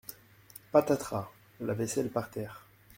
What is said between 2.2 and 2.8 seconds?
terre!